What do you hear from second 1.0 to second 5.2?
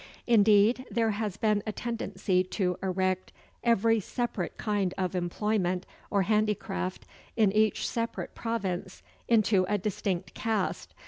has been a tendency to erect every separate kind of